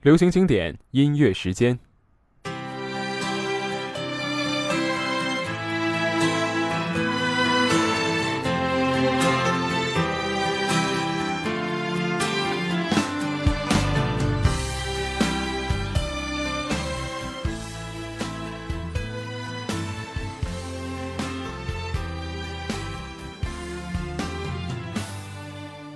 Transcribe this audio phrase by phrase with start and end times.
[0.00, 1.76] 流行经典音乐时间。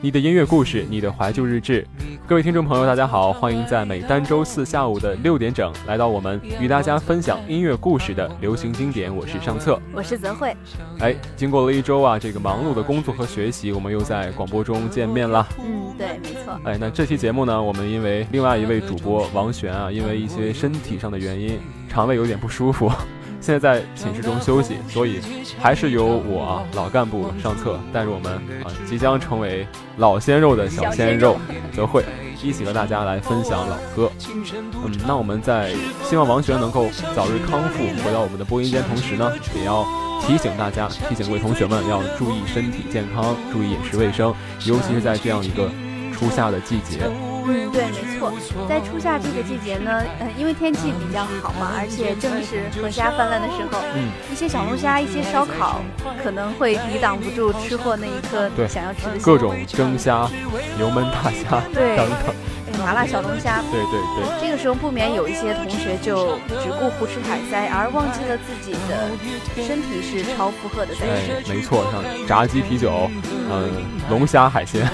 [0.00, 1.86] 你的音乐故事，你的怀旧日志。
[2.28, 9.14] 各位听众朋友，大家好，欢迎在每单周四下午的六点整来到我们与大家分享音乐故事的流行经典。
[9.14, 10.56] 我是上策，我是泽慧。
[11.00, 15.46] 哎，经过了一周啊，这个忙碌的工作和学习，我们又在广播中见面了。
[15.58, 16.58] 嗯，对，没错。
[16.64, 21.58] 哎，那这期节目呢，我们因为另外一位主播王璇啊，因为一些身体上的原因，
[21.88, 22.90] 肠胃有点不舒服。
[23.42, 25.20] 现在在寝室中休息，所以
[25.58, 31.36] 还是由我啊老干部上册带着我们啊即将成为老鲜肉的小鲜肉
[31.74, 32.04] 泽慧，
[32.40, 34.08] 一起和大家来分享老歌。
[34.84, 36.86] 嗯，那我们在希望王璇能够
[37.16, 39.84] 早日康复，回到我们的播音间，同时呢，也要
[40.24, 44.32] 提醒大家，提醒各位同学们要注意身体健康，注意饮食卫生，
[44.66, 45.68] 尤其是在这样一个
[46.12, 47.00] 初夏的季节。
[47.46, 48.32] 嗯，对，没错，
[48.68, 55.80] 在初夏这个季节呢，呃，因为天气比较好嘛，而且正是河虾泛滥的时候，嗯，一些小龙虾、一些烧烤
[56.22, 60.28] 可能会抵挡不住吃货那一颗想要吃的各种蒸虾、
[60.78, 62.34] 油焖大虾等等。
[62.80, 69.10] 麻辣小龙虾，对对对，这个时候不免有一些同学就只顾胡吃海塞，而忘记了自己的
[69.62, 71.52] 身体是超负荷的但是。
[71.52, 73.10] 没错，像炸鸡、啤酒，
[73.50, 73.70] 嗯，
[74.08, 74.88] 龙虾、海鲜。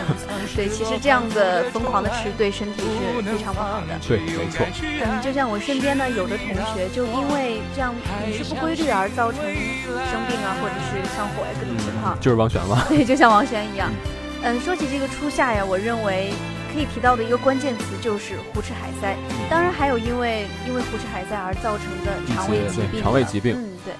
[0.64, 3.98] 嗯，对，其实这样的疯狂的吃对身体是非常不好的。
[4.06, 4.66] 对，没错。
[4.82, 7.94] 嗯，就像我身边呢，有的同学就因为这样
[8.26, 12.18] 饮食不规律而造成生病啊，或者是上火呀各种情况。
[12.20, 12.84] 就是王璇吗？
[12.88, 13.90] 对，就像王璇一样。
[14.42, 16.32] 嗯，说起这个初夏呀，我认为。
[16.70, 19.16] 可以提到的一个关键词就是胡吃海塞，
[19.48, 23.02] 当然还有因为因为胡吃海塞而造成的肠胃疾病。
[23.02, 23.94] 肠胃疾病，嗯，对，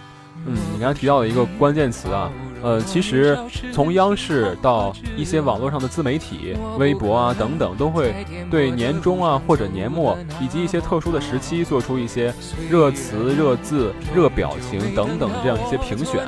[0.47, 2.31] 嗯，你刚才提到的一个关键词啊，
[2.63, 3.39] 呃，其实
[3.73, 8.15] 从央视到一些网络上的自媒体、微博啊等等，都会
[8.51, 12.33] 对年终啊或者年末以及一些特殊的时期做出一些
[12.71, 16.21] 热词、热字、热表情等等这样一些评选。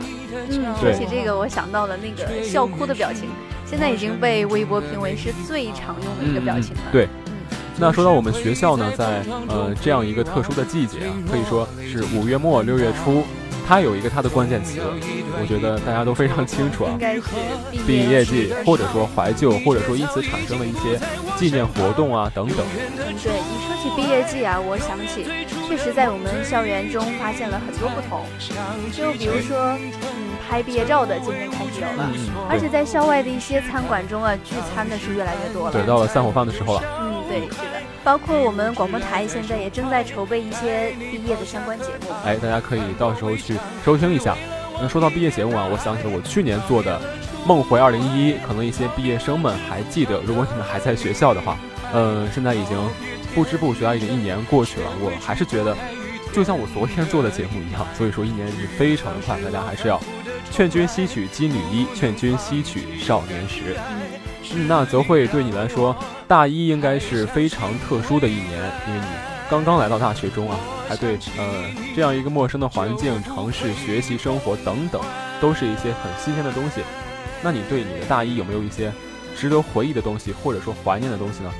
[0.53, 3.28] 嗯，说起这个，我想到了那个笑哭的表情。
[3.66, 6.83] 现在已经被微博评为是最常用的一个表情了。
[6.91, 7.09] 对，
[7.78, 13.22] 那说到我们学校呢，在呃这样一个特殊的季节啊，可以说是五月末六月初，
[13.70, 17.22] 它有一个它的关键词，我觉得大家都非常清楚啊，应该是
[17.86, 20.98] 毕业季，或者说怀旧，或者说因此产生了一些
[21.36, 22.66] 纪念活动啊等等。
[22.66, 23.30] 对，你说
[23.80, 25.25] 起毕业季啊，我想起
[25.69, 28.26] 确实在我们校园中发现了很多不同，
[28.91, 29.56] 就比如说。
[29.78, 30.19] 嗯
[30.50, 32.10] 拍毕业照的今天开始有了，
[32.50, 35.72] 而且在校外的一些餐馆中啊，聚餐的是越来越多了。
[35.72, 36.82] 对，到了散伙饭的时候了。
[37.00, 37.78] 嗯，对，是的。
[38.03, 42.12] 包括我们广播台现在也正在筹备一些毕业的相关节目。
[42.25, 44.37] 哎，大家可以到时候去收听一下。
[44.81, 46.99] 那说到毕业节目啊，我想起了我去年做的
[47.47, 50.21] 《梦回二零一》，可能一些毕业生们还记得。
[50.22, 51.59] 如果你们还在学校的话，
[51.93, 52.78] 嗯，现在已经
[53.34, 54.87] 不知不觉，已经一年过去了。
[55.00, 55.77] 我还是觉得，
[56.33, 57.87] 就像我昨天做的节目一样。
[57.94, 60.00] 所以说，一年是非常的快，大家还是要。
[60.50, 63.77] 劝君吸取金缕衣，劝君吸取少年时。
[64.55, 65.94] 嗯，那则会对你来说，
[66.27, 69.06] 大一应该是非常特殊的一年，因为你
[69.49, 75.00] 刚刚来到大学中啊，还对呃这样一个陌生的环境、城市、学习、生活等等，
[75.41, 76.83] 都是一些很新鲜的东西。
[77.43, 78.93] 那你对你的大一有没有一些
[79.37, 81.50] 值得回忆的东西，或者说怀念的东西呢？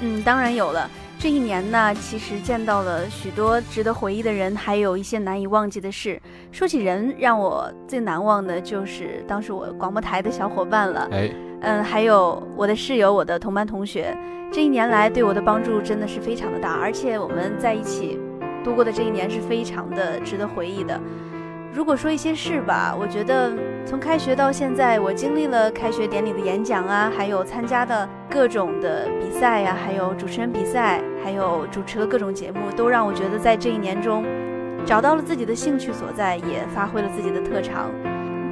[0.00, 0.90] 嗯，当然有了。
[1.16, 6.20] 这一年呢，其实见到了许多值得回忆的人，还有一些难以忘记的事。
[6.52, 11.08] 说起人，让我最难忘的就是当时我广播台的小伙伴了。
[11.12, 11.30] 哎，
[11.64, 14.16] 嗯，还有我的室友，我的同班同学，
[14.52, 18.20] 这一年来对我的帮助真的是非常的大，而且我们在一起
[18.62, 21.00] 度过的这一年是非常的值得回忆的。
[21.72, 23.52] 如果说一些事吧，我觉得
[23.84, 34.22] 从开学到现在，我经历了开学典礼的演讲啊，还有参加的各种的比赛呀，还有主持人比赛，还有主持了各种节目，都让我觉得在这一年中
[34.84, 37.90] 找到了自己的兴趣所在，也发挥了自己的特长。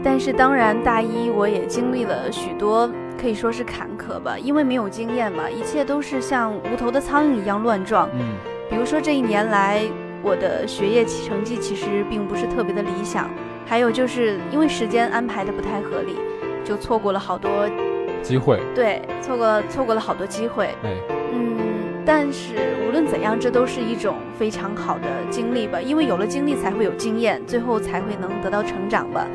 [0.02, 2.90] 但是当然，大一我也经历了许多
[3.22, 8.08] 可以说是坎坷吧，因为没有经验嘛，一切都是像无头的苍蝇一样乱撞。
[8.14, 8.34] 嗯，
[8.68, 9.84] 比如说这一年来。
[10.24, 13.28] 我的学业成绩其实并不是特别的理想，
[13.66, 16.16] 还有就是因为时间安排的不太合理，
[16.62, 17.50] 就错过了好多
[18.22, 18.60] 机会。
[18.72, 20.66] 对，错过错过了好多机会。
[20.84, 20.94] 哎，
[21.32, 21.58] 嗯，
[22.06, 22.54] 但是
[22.86, 29.26] 无论怎样，这都是一种非常好的经历吧，因为有了经历才会有经验，最后才会能得到成长吧。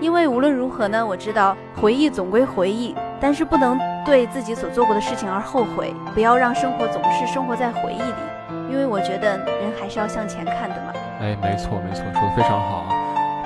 [0.00, 10.92] 因为无论如何呢，我知道回忆总归回忆，但是不能对自己所做过的事情而后悔，不要让生活总是生活在回忆里，因为我觉得人还是要向前看的嘛。
[11.20, 12.94] 哎，没错没错，说的非常好啊。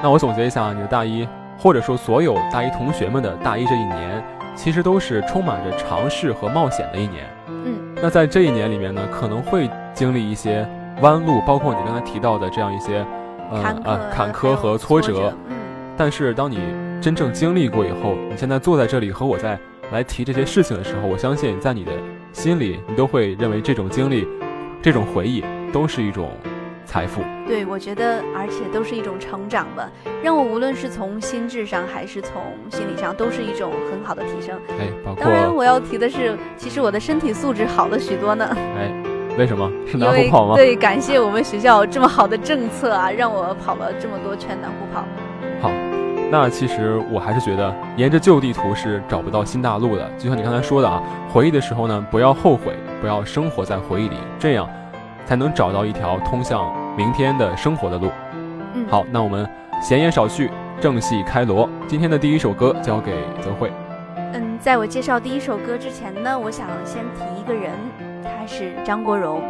[0.03, 1.29] 那我总结一下，你的大一，
[1.59, 4.23] 或者说所有大一同学们的大一这一年，
[4.57, 7.25] 其实都是充满着尝试和冒险的一年。
[7.47, 10.67] 嗯，那在这一年里面呢，可能会经历一些
[11.01, 13.05] 弯路，包括你刚才提到的这样一些，
[13.53, 15.33] 呃啊坎坷和挫折。
[15.49, 15.57] 嗯，
[15.97, 16.59] 但是当你
[17.01, 19.59] 真正经历过以后，你现在坐在这里和我在
[19.91, 21.93] 来提这些事情的时候，我相信在你的
[22.33, 24.27] 心里，你都会认为这种经历、
[24.83, 26.31] 这种回忆都是一种。
[26.87, 29.89] 财富，对我觉得，而且都是一种成长吧，
[30.25, 34.59] 让我无论是从心智上还是从心理上，都是一种很好的提升。
[34.71, 38.45] 哎，包括当然我要提的是，其实我的身体素质好了许多呢。
[38.77, 38.93] 哎，
[39.39, 40.57] 为什么是南湖跑吗？
[40.57, 45.05] 对，感谢我们学校这么好的政策啊，让我跑了这么多圈南湖跑。
[46.31, 50.09] 好，那其实我还是觉得，沿着旧地图是找不到新大陆的。
[50.17, 54.69] 就像你刚才说的啊，回忆的时候呢，不要后悔，不要生活在回忆里，这样
[55.27, 56.65] 才能找到一条通向。
[56.97, 58.11] 明天的生活的路，
[58.75, 59.49] 嗯，好，那我们
[59.81, 60.51] 闲言少叙，
[60.81, 61.69] 正戏开锣。
[61.87, 63.73] 今天的第一首歌交给泽慧。
[64.33, 67.73] 嗯，在我介绍第一首歌之前呢，我想先提一个人，
[68.23, 69.41] 他是张国荣。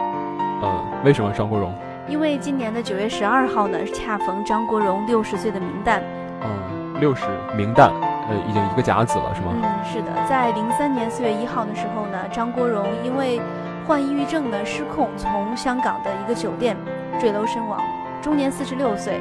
[0.62, 1.74] 嗯，为什么张国荣？
[2.06, 6.02] 因为今年的九月十二号呢，恰逢张国荣六十岁的冥诞。
[6.42, 7.26] 嗯，六十
[7.56, 7.90] 名旦，
[8.28, 9.52] 呃，已经一个甲子了，是吗？
[9.54, 13.40] 嗯，是的，在零三年四月一号的时候呢，张国荣因为
[13.86, 16.76] 患抑郁症呢失控，从香港的一个酒店。
[17.18, 17.78] 坠楼身亡，
[18.22, 19.20] 终年四十六岁，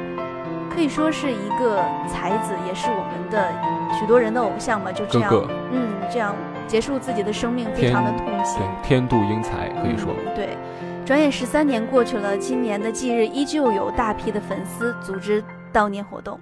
[0.74, 3.52] 可以说是一个才子，也是我们的
[3.92, 4.90] 许多人的偶像嘛。
[4.90, 5.30] 就这样，
[5.70, 6.34] 嗯，这样
[6.66, 8.58] 结束自己的生命，非常的痛心。
[8.58, 10.14] 对，天妒英才，可以说。
[10.34, 10.56] 对，
[11.04, 15.44] 转眼十三年过去了，今年的忌日依旧有大批的粉丝组织
[15.74, 16.40] 悼念活动。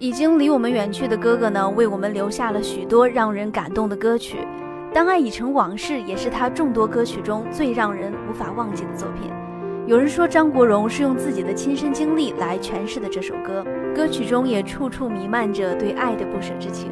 [0.00, 4.38] 已经离我们远去的哥哥呢，为我们留下了许多让人感动的歌曲，
[4.94, 9.30] 《当爱已成往事》也是他众多歌曲中最让人无法忘记的作品。
[9.86, 13.62] 有人说张国荣是用自己的亲身经历来诠释的这首歌，
[13.94, 16.90] 歌曲中也处处弥漫着对爱的不舍之情。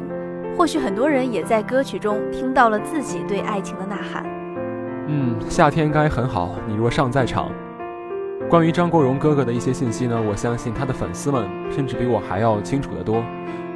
[0.55, 4.23] 或许很多人也在歌曲中听到了自己对爱情的呐喊。
[5.07, 7.49] 嗯，夏天该很好，你若尚在场。
[8.49, 13.23] 关于张国荣哥哥的一些信息呢，我相信他的粉丝们甚至比我还要清楚得多。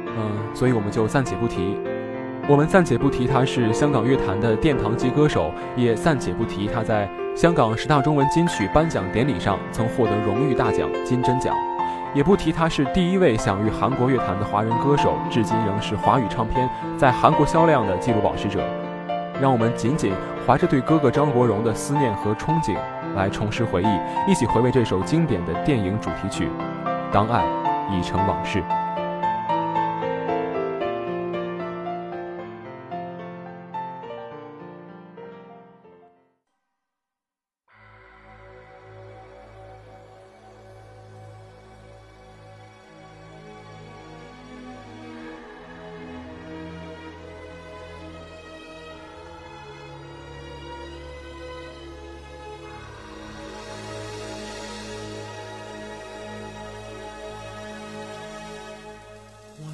[0.08, 1.78] 嗯，所以我们就暂且不提。
[2.48, 7.08] 我们暂且不提他是香港乐坛的殿堂级歌手，也暂且不提他在。
[7.36, 11.54] 香港十大中文金曲颁奖典礼上曾获得荣誉大奖金针奖，
[12.12, 16.68] 也不提他是第一位享誉韩国乐坛的华人歌手，至今仍是华语唱片
[16.98, 18.60] 在韩国销量的纪录保持者。
[19.40, 20.12] 让我们仅仅
[20.44, 22.76] 怀着对哥哥张国荣的思念和憧憬，
[23.14, 26.46] 来重拾回忆，一起回味这首经典的电影主题曲
[27.12, 27.44] 《当爱
[27.90, 28.60] 已成往事》。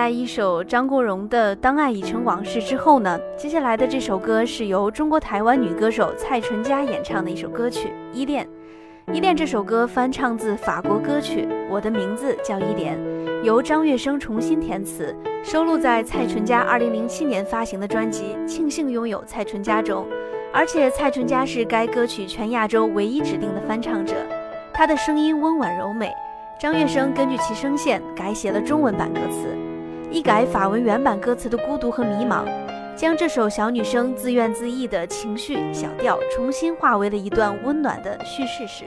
[0.00, 8.48] 在一首张国荣的《当爱已成往事》之后呢，接下来的这首歌是由中国台湾女歌手蔡淳佳演唱的一首歌曲《依恋》。
[9.14, 12.98] 《依恋》这首歌翻唱自法国歌曲《我的名字叫依恋》，
[13.44, 15.14] 由张月生重新填词，
[15.44, 20.06] 收录在蔡淳佳2007年发行的专辑《庆幸拥有蔡淳佳》中。
[20.50, 24.14] 而且蔡淳佳是该歌曲全亚洲唯一指定的翻唱者，
[24.72, 26.10] 她的声音温婉柔美。
[26.58, 29.54] 张月生根据其声线改写了中文版歌词。
[30.10, 32.44] 一改法文原版歌词的孤独和迷茫，
[32.96, 38.86] 将这首小女生自怨自艾的情绪小调重新化为了一段温暖的叙事诗。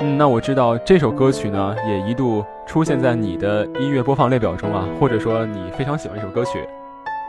[0.00, 6.68] 嗯，那我知道这首歌曲呢，也一度出现在你的音乐播放列表中啊，或者说你非常喜欢一首歌曲，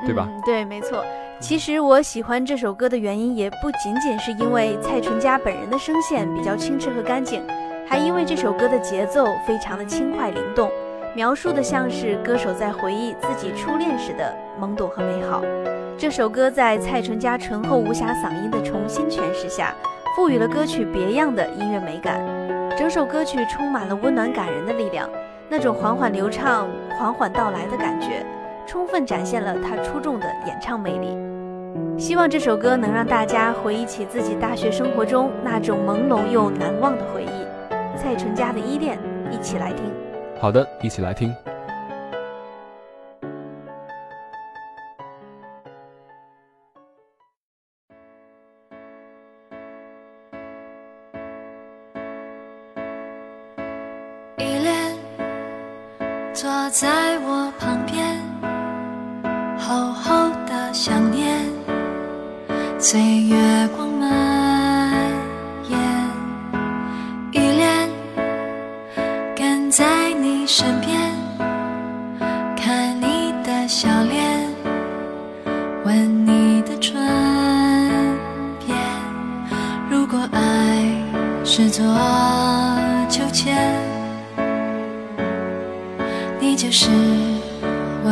[0.06, 0.28] 对吧？
[0.30, 1.02] 嗯，对，没错。
[1.40, 7.42] 其实我喜欢这首歌的原因，也不仅仅是因为蔡淳佳本人的声线比较清澈和干净，
[7.88, 10.70] 还因为这首歌的节奏非常的轻快灵动。
[11.18, 14.32] 描述的像是歌手在回忆自己初恋时的
[14.62, 15.42] 懵懂和美好。
[15.98, 19.74] 这首歌在蔡淳佳醇厚无瑕嗓音的重新诠释下，
[20.16, 22.22] 赋予了歌曲别样的音乐美感。
[22.78, 25.10] 整首歌曲充满了温暖感人的力量，
[25.50, 26.70] 那种缓缓流畅、
[27.00, 28.24] 缓缓到来的感觉，
[28.68, 31.18] 充分展现了他出众的演唱魅力。
[31.98, 37.98] 希望这首歌能让大家回忆起自己大学生活中那种朦胧又难忘的回忆。
[37.98, 39.00] 蔡淳佳的依恋，
[39.32, 39.97] 一起来听。
[40.40, 41.34] 好的，一起来听。
[54.38, 54.96] 依恋，
[56.34, 58.22] 坐在我旁边，
[59.58, 61.50] 厚厚的想念，
[62.80, 63.68] 岁月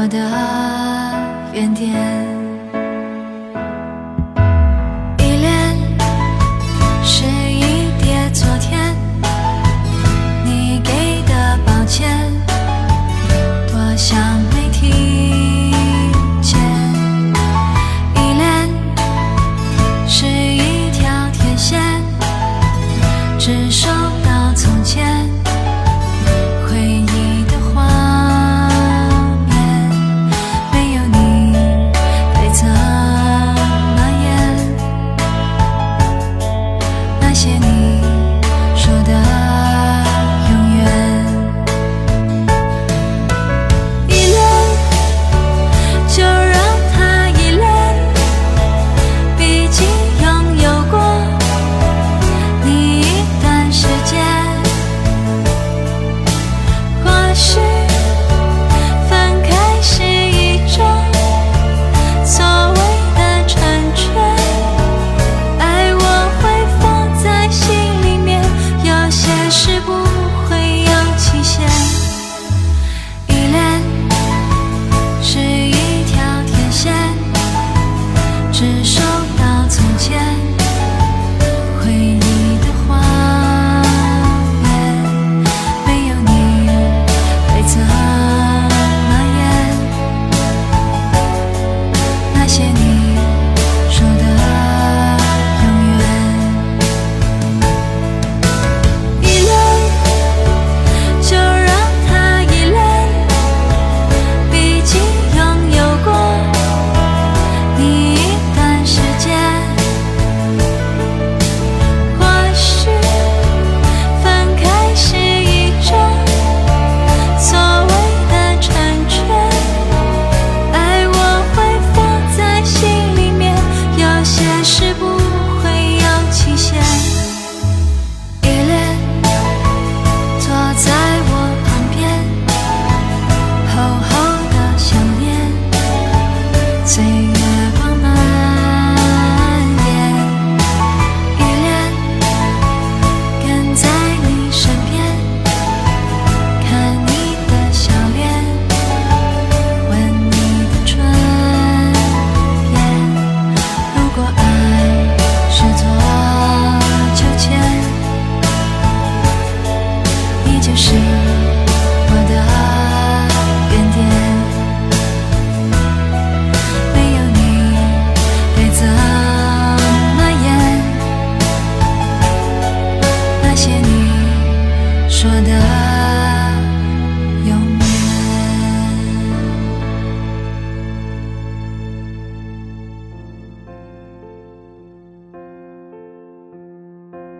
[0.07, 0.19] 的
[1.53, 2.14] 原点。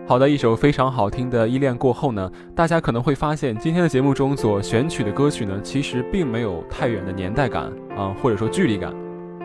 [0.08, 7.64] 好的，一首非常好听的依恋过后呢，大家可能会发现，今天的节目中所选取的歌曲呢，其实并没有太远的年代感
[7.96, 8.94] 啊，或者说距离感。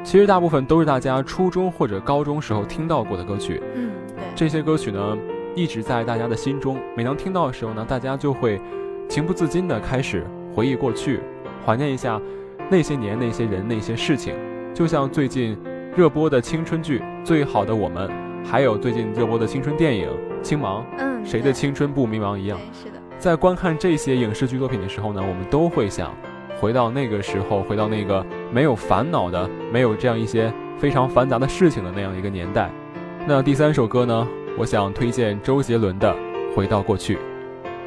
[0.03, 3.59] 其实大部分都是大家初中或者高中时候听到过的歌曲。
[3.73, 4.23] 嗯，对。
[4.35, 5.17] 这些歌曲呢，
[5.55, 6.77] 一直在大家的心中。
[6.95, 8.61] 每当听到的时候呢，大家就会
[9.09, 11.21] 情不自禁地开始回忆过去，
[11.65, 12.21] 怀念一下
[12.69, 14.35] 那些年、那些人、那些事情。
[14.75, 15.57] 就像最近
[15.95, 18.07] 热播的青春剧《最好的我们》，
[18.45, 20.07] 还有最近热播的青春电影
[20.41, 22.59] 《青芒》，嗯，谁的青春不迷茫一样。
[22.73, 22.99] 是的。
[23.17, 26.11] 在观看这些影视剧作品的时候呢，我们都会想。
[26.59, 32.69] 回到那个时候，回到那个没有烦恼的、没有这样一些非常繁杂的事情的那样一个年代。
[33.27, 34.27] 那第三首歌呢？
[34.57, 36.13] 我想推荐周杰伦的
[36.55, 37.15] 《回到过去》。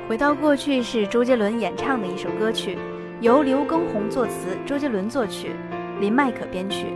[0.08, 2.76] 回到过去是周杰伦演唱的一首歌曲，
[3.20, 5.50] 由刘畊宏作词，周杰伦作曲，
[6.00, 6.86] 林迈可编曲，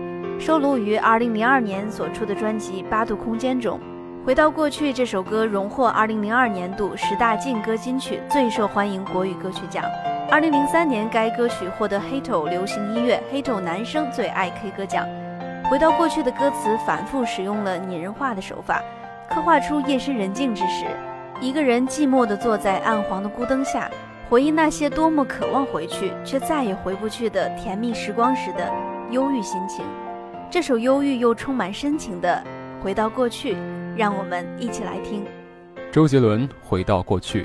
[0.40, 3.79] 收录于2002年所出的专辑《八度空间》中。
[4.29, 9.83] 《回到过去》这首歌荣获2002年度十大劲歌金曲最受欢迎国语歌曲奖。
[10.31, 15.07] 二零零三年，该歌曲获得黑头流行音乐黑头男生最爱 K 歌奖。
[15.71, 18.85] 回到过去的歌词反复使用了拟人化的手法，
[19.31, 20.85] 刻画出夜深人静之时，
[21.41, 23.91] 一个人寂寞地坐在暗黄的孤灯下，
[24.29, 28.71] 回忆那些多么渴望回去却再也回不去的甜蜜时光时的
[29.11, 29.87] 忧郁心情。
[30.51, 32.43] 这首忧郁又充满深情的
[32.81, 33.55] 《回到过去》，
[33.97, 35.25] 让我们一起来听。
[35.91, 37.45] 周杰伦《回到过去》。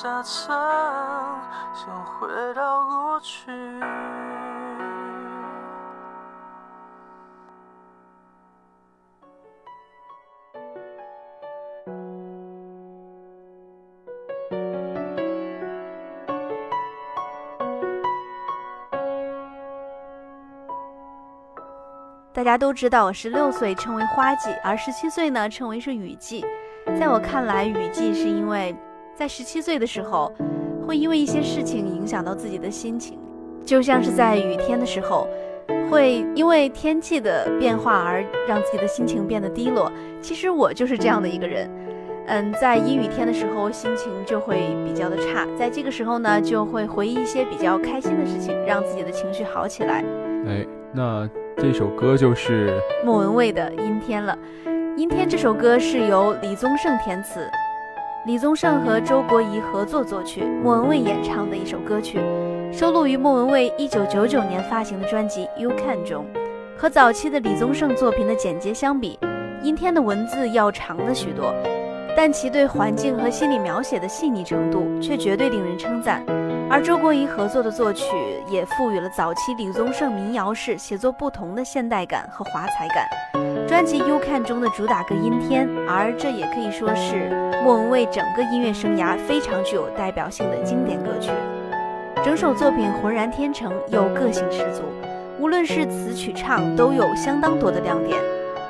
[0.00, 0.52] 下车，
[1.74, 3.50] 想回到过去。
[22.32, 26.46] 大家都知道，我十六岁称为花季，而十七岁呢称为是雨季。
[26.96, 28.72] 在我看来，雨季是因为
[29.18, 30.32] 在十七岁的时候，
[30.86, 33.18] 会因为一些事情影响到自己的心情，
[33.66, 35.26] 就像是在雨天的时候，
[35.90, 39.90] 会因为天气的变化而让自己的心情变得低落。
[40.22, 41.68] 其实我就是这样的一个人，
[42.28, 50.04] 嗯，在阴雨天的时候，心情就会比较的差，在这个时候呢，就会回忆一些比较开心的事情，让自己的情绪好起来。
[50.46, 51.28] 哎，那。
[51.60, 54.38] 这首歌就是莫文蔚的《阴天》了，
[54.96, 57.40] 《阴天》这首歌是由李宗盛填词，
[58.26, 62.20] 李宗盛和周国仪合作作曲，莫文蔚演唱的一首歌曲，
[62.72, 66.26] 收录于莫文蔚一九九九年发行的专辑《You Can》中。
[66.76, 69.18] 和早期的李宗盛作品的简洁相比，
[69.62, 71.54] 《阴天》的文字要长了许多，
[72.16, 76.22] 但其对环境和心理描写的细腻程度却绝对令人称赞。
[76.70, 78.04] 而周国仪合作的作曲
[78.46, 83.08] 也赋予了早期李宗盛民谣式写作不同的现代感和华彩感。
[83.66, 87.30] 专辑《You Can》中的主打歌《阴天》，而这也可以说是
[87.64, 91.30] 莫文蔚整个音乐生涯非常具有代表性的经典歌曲。
[92.22, 94.82] 整首作品浑然天成又个性十足，
[95.38, 98.18] 无论是词曲唱都有相当多的亮点。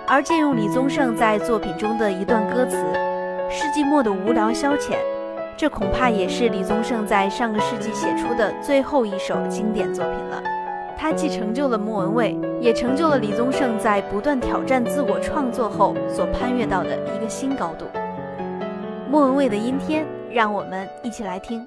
[0.06, 2.76] 而借用李宗盛在作品中的一段歌词
[3.50, 4.96] ：“世纪末的无聊消遣。”
[5.58, 10.40] 这恐怕也是李宗盛在上个世纪写出的最后一首经典作品了。
[10.96, 17.86] 它既成就了莫文蔚，也成就了李宗盛在不断挑战自我创作后所攀越到的一个新高度。
[19.10, 21.66] 莫文蔚的《阴天》，让我们一起来听。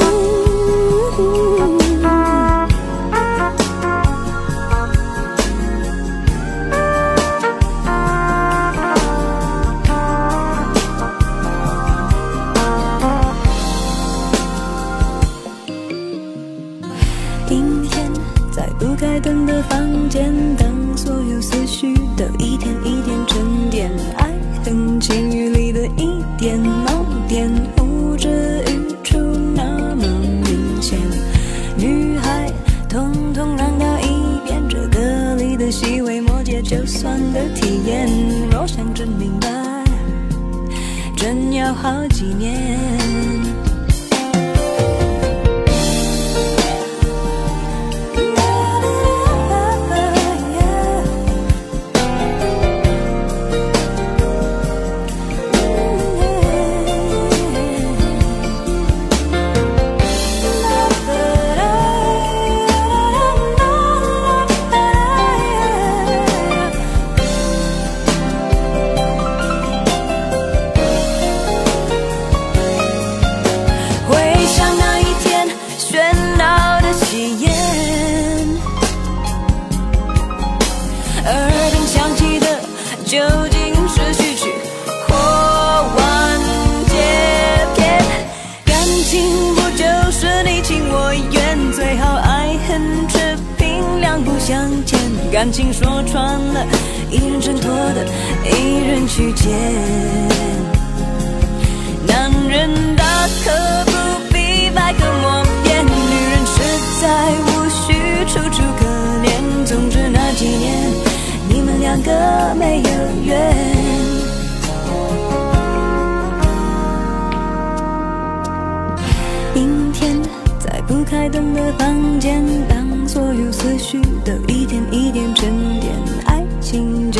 [19.45, 24.29] 的房间，当所有思绪都一天一天沉淀，爱
[24.63, 29.17] 恨情欲里的一点某点，呼之欲出，
[29.55, 30.05] 那么
[30.43, 30.99] 明显。
[31.77, 32.51] 女孩，
[32.87, 38.07] 通通让到一边，这歌里的细微末节，就算得体验。
[38.51, 39.47] 若想真明白，
[41.15, 43.00] 真要好几年。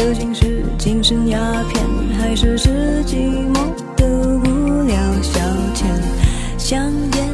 [0.02, 1.38] 究竟是精神鸦
[1.72, 1.86] 片，
[2.18, 4.04] 还是是寂寞的
[4.40, 5.40] 无聊消
[5.76, 5.86] 遣？
[6.58, 7.30] 香烟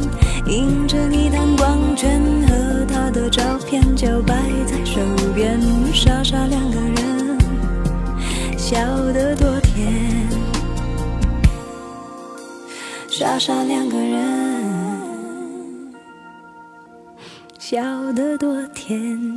[0.47, 4.99] 映着你弹光圈和他的照片，就摆在手
[5.34, 5.58] 边，
[5.93, 7.38] 傻傻两个人，
[8.58, 8.77] 笑
[9.13, 10.27] 得多甜，
[13.10, 14.27] 傻傻两个人。
[17.58, 19.37] 笑得多甜。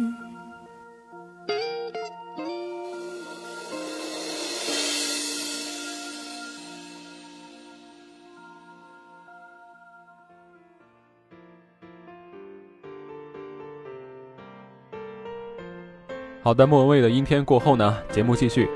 [16.51, 18.69] 好的，莫文蔚的《阴天》过后呢，节目继续。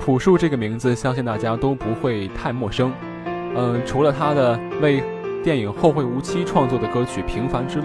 [0.00, 2.92] 朴树这个名字，相信大家都不会太陌生。
[3.54, 5.00] 嗯，除了他的为
[5.44, 7.84] 电影《后会无期》创作的歌曲《平凡之路》。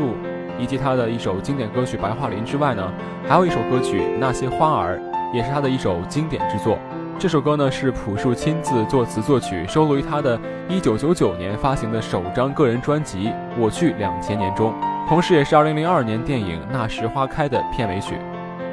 [0.58, 2.92] 以及他的一首经典歌曲《白桦林》之外呢，
[3.28, 5.00] 还有一首歌曲《那些花儿》，
[5.36, 6.80] 也是他的一首经典之作。
[7.20, 10.40] 这首歌呢是朴树亲自作词作曲，收录于他的
[10.72, 13.28] 1999年发行的首张个人专辑
[13.60, 14.74] 《我去两千年》中，
[15.08, 18.16] 同时也是2002年电影《那时花开》的片尾曲。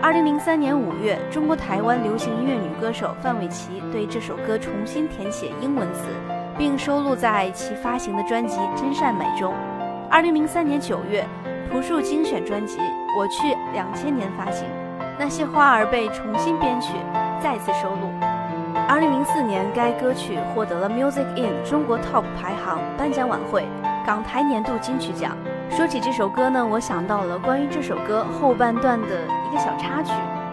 [0.02, 6.08] 2003年5月，中国台湾流行音乐女歌手范玮琪对这首歌重新填写英文词，
[6.58, 9.54] 并收录在其发行的专辑《真善美》中。
[10.10, 11.24] 2003年9月。
[11.70, 12.78] 朴树精选专辑
[13.18, 14.66] 《我去两千年》发行，
[15.18, 16.92] 那些花儿被重新编曲，
[17.40, 18.12] 再次收录。
[18.86, 23.64] 二零零四年，该歌曲获得了 Music In 中国 Top 排行颁奖晚会
[24.04, 25.34] 港台年度金曲奖。
[25.70, 29.08] 说起这首歌呢，我想到了关于这首歌后半段的
[29.52, 30.12] 一个小插曲。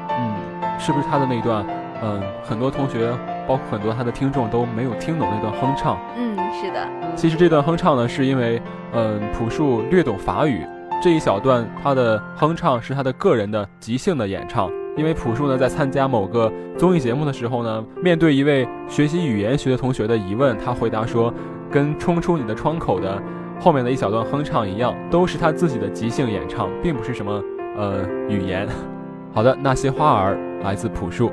[0.09, 0.35] 嗯，
[0.77, 1.65] 是不是他的那段？
[2.03, 3.09] 嗯，很多同学，
[3.47, 5.97] 包括很多他的听众都没有听懂那段哼唱。
[6.17, 6.85] 嗯，是的。
[7.15, 10.65] 其实这段哼唱呢，是因为嗯，朴树略懂法语。
[11.01, 14.69] 这一小段，他的哼唱是他的个人的即兴的演唱。
[14.97, 21.33] 因为朴树呢，在参加某个综艺节目的时候呢，面对一位学习语言学的同学的疑问，他回答说
[21.71, 23.17] ：“跟冲出你的窗口的
[23.61, 27.41] 后面的一小段哼唱一样，都是他自己的即兴演唱，并不是什么
[27.79, 28.67] 呃语言。”
[29.33, 31.31] 好的，那些花儿来自朴树。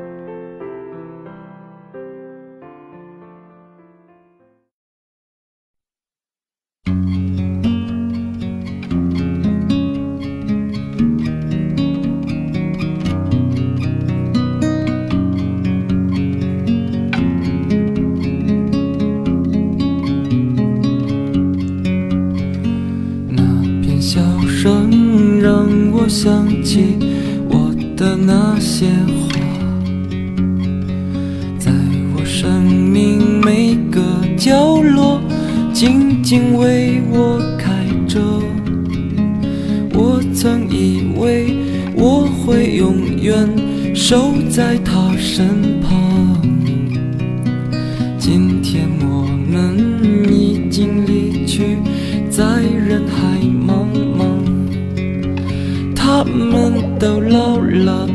[29.06, 29.38] 花，
[31.58, 31.70] 在
[32.14, 34.00] 我生命每个
[34.36, 35.20] 角落
[35.72, 38.20] 静静为我开着。
[39.92, 41.56] 我曾以为
[41.94, 43.48] 我会永远
[43.94, 46.40] 守在他身旁，
[48.18, 51.78] 今天我们已经离去，
[52.30, 53.86] 在人海茫
[54.18, 54.24] 茫。
[55.94, 58.08] 他们都老了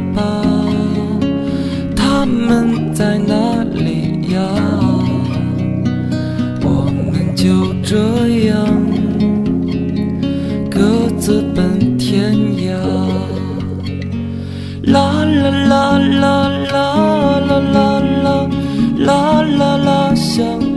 [14.83, 18.47] 啦啦啦啦啦啦啦啦
[18.97, 20.70] 啦啦啦，想。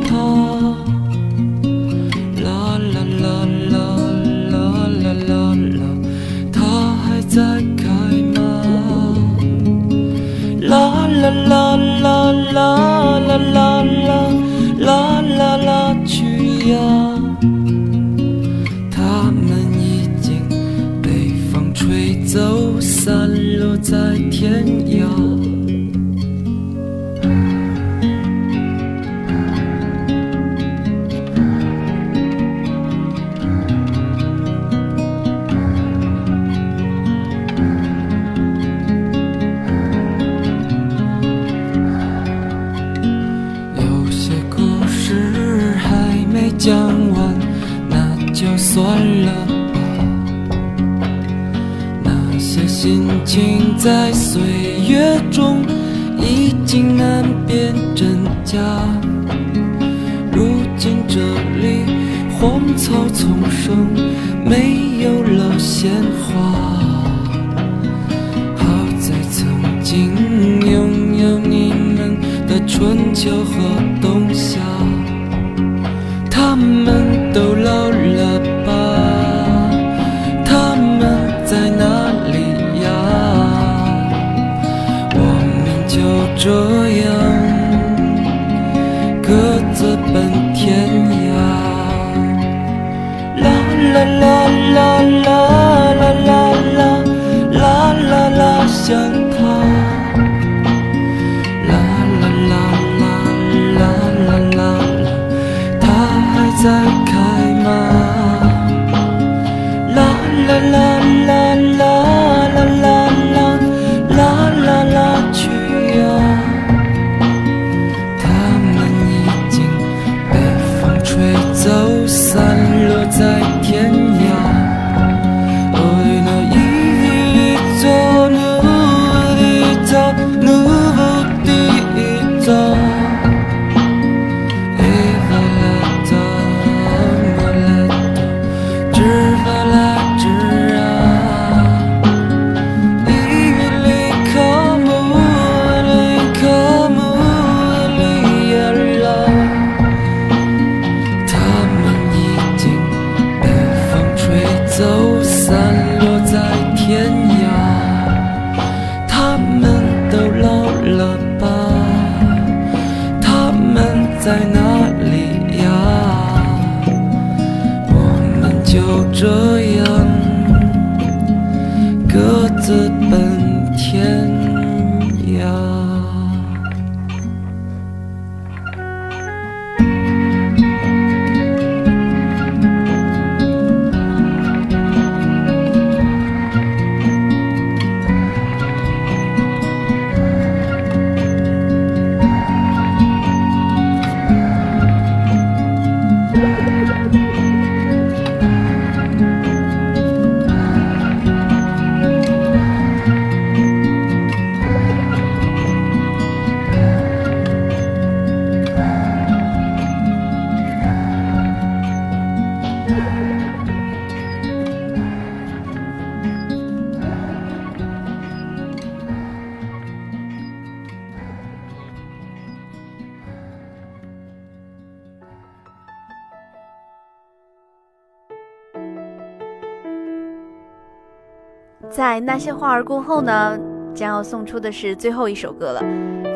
[232.15, 233.59] 在那些花儿过后呢，
[233.93, 235.83] 将要送出的是最后一首歌了。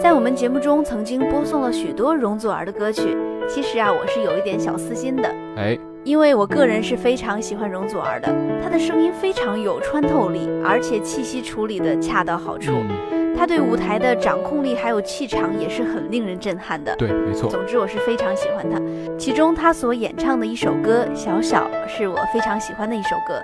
[0.02, 3.16] 在我们节目中曾经播送了许多容祖儿的歌曲，
[3.48, 8.26] 其实啊，我是有一点小私心的，哎，因为我个人是非常喜欢容祖儿的，
[8.60, 12.72] 她的声音非常有穿透力，而且气息处理的恰到好处，
[13.12, 16.92] 嗯，她对舞台的掌控力还有气场也是很令人震撼的。
[16.96, 18.82] 对，没错，总之，我是非常喜欢她。
[19.16, 23.40] 其中她所演唱的一首歌《小小》是我非常喜欢的一首歌。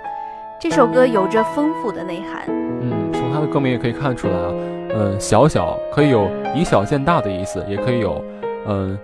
[0.65, 4.49] 这首歌有着丰富的内涵，嗯，从它的歌名也可以看出来啊，
[4.97, 8.25] 嗯，小小可以有以小见大的意思，也可以有，
[8.67, 8.99] 嗯，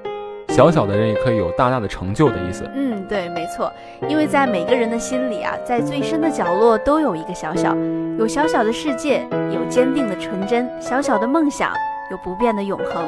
[0.49, 2.67] 小小的人也可以有大大的成就的意思。
[2.75, 3.71] 嗯，对，没错，
[4.09, 7.77] 因为在每个人的心里啊，在最深的角落都有一个小小，
[8.19, 11.75] 有小小的世界，有坚定的纯真，小小的梦想，
[12.11, 13.05] 有不变的永恒。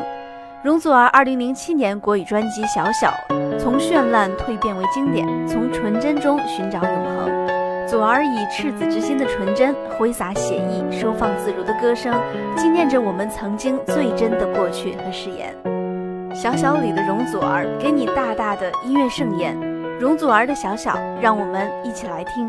[0.62, 3.10] 容祖儿2007年国语专辑《小小》，
[3.58, 7.41] 从绚烂蜕变为经典，从纯真中寻找永恒。
[7.92, 12.18] 祖儿以赤子之心的纯真，挥洒写意，收放自如的歌声，
[12.56, 15.54] 纪念着我们曾经最真的过去和誓言。
[16.34, 19.54] 小小里的容祖儿给你大大的音乐盛宴，
[20.00, 22.48] 容祖儿的小小，让我们一起来听。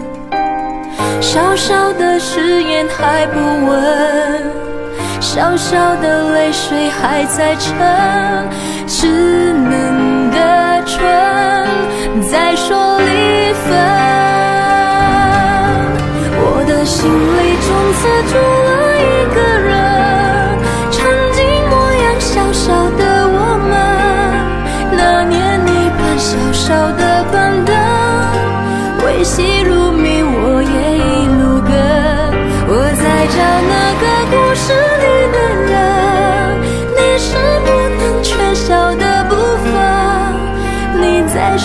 [1.21, 4.51] 小小的誓言还不稳，
[5.21, 7.77] 小小的泪水还在撑，
[8.87, 9.07] 稚
[9.53, 10.99] 嫩的唇
[12.29, 13.71] 在说离分。
[16.43, 18.01] 我的心里从此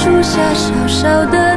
[0.06, 1.56] 树下小小的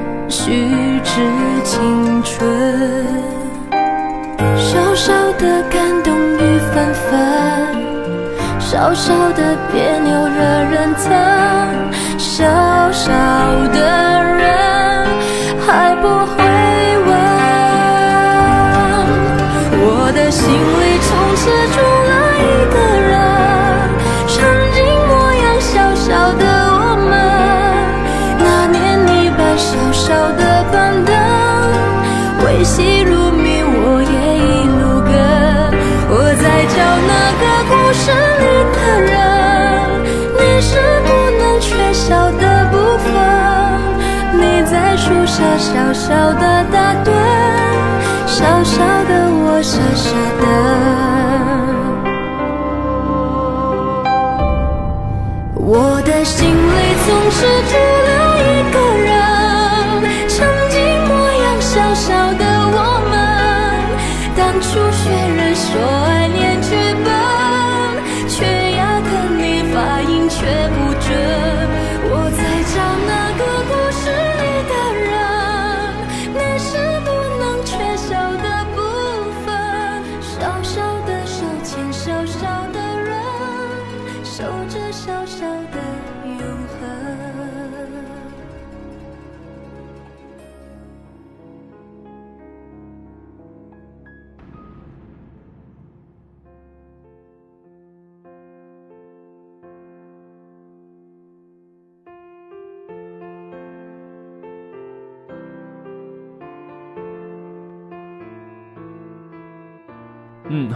[0.31, 0.49] 虚
[1.03, 1.11] 掷
[1.65, 2.47] 青春，
[4.55, 7.19] 小小的感动雨纷纷，
[8.57, 11.11] 小小的别扭惹人疼，
[12.17, 12.45] 小
[12.93, 13.11] 小
[13.73, 14.70] 的人
[38.73, 39.13] 的人，
[40.37, 40.69] 你是
[41.05, 41.09] 不
[41.39, 43.07] 能缺少的部分。
[44.39, 47.09] 你在树下小小的打盹，
[48.25, 50.09] 小小的我傻傻
[50.41, 50.43] 的。
[55.55, 56.51] 我的心里
[57.05, 57.45] 总是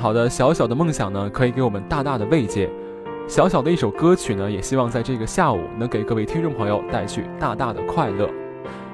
[0.05, 2.69] 好的，小小的梦想呢，可以给我们大大的慰藉。
[3.27, 8.29] 小小的一首歌曲呢，也希望在这个下午能给各位听众朋友带去大大的快乐。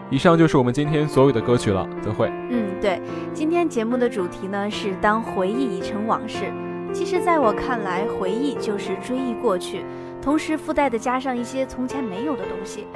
[0.09, 2.31] 以上就是我们今天所有的歌曲了，泽慧。
[2.49, 3.01] 嗯，对，
[3.33, 6.45] 今天节目的主题呢是当回忆已成往事。
[6.93, 9.83] 其实，在我看来，回忆就是追忆过去，
[10.21, 12.87] 同时附带的加上一些从前没有的东西。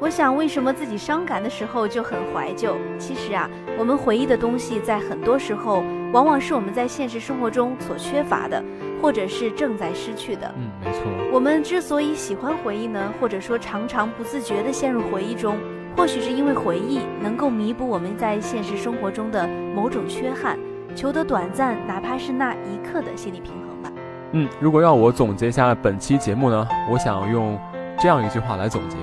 [0.00, 2.74] 我想，为什么自己伤感的时候就很怀旧？
[2.98, 3.48] 其实啊，
[3.78, 8.64] 我们回忆的东西，在很多时候，往往是我们在现实生活中所缺乏的，
[9.02, 10.50] 或者是正在失去的。
[10.56, 11.02] 嗯，没错。
[11.30, 15.58] 我们之所以喜欢回忆呢，或者说常常不自觉地陷入回忆中，
[15.94, 19.46] 或许是因为回忆能够弥补我们在现实生活中的
[19.76, 20.58] 某种缺憾，
[20.96, 23.92] 求得短暂，哪怕是那一刻的心理平衡吧。
[24.32, 27.58] 嗯，如果让我总结一下本期节目呢，我想用
[28.00, 28.96] 这样一句话来总结：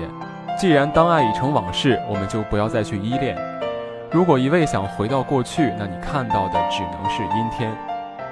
[0.58, 3.38] 既然当爱已成往事，我们就不要再去依恋。
[4.10, 7.72] 如果一味想回到过去，那你看到的只能是阴天。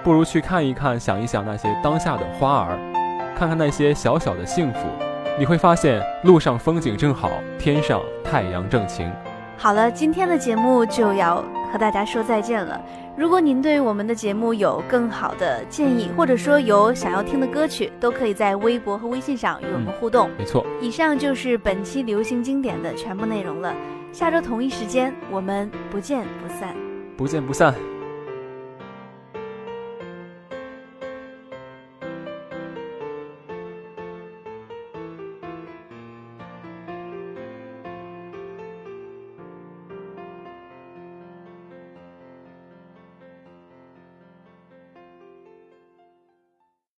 [0.03, 2.79] 不如去看一看，想一想那些当下的花儿，
[3.39, 4.89] 看看那些小小的幸福，
[5.39, 9.09] 你会发现路上风景正好，天上太阳正晴。
[9.57, 12.81] 好了，今天的节目就要和大家说再见了。
[13.17, 20.31] 如果您对我们的节目有更好的建议，或者说有想要听的歌曲，都可以在微博和微信上与我们互动。
[20.39, 23.75] 没错，以上就是本期流行经典的全部内容了。
[24.12, 26.75] 下周同一时间，我们不见不散。
[27.17, 27.75] 不见不散。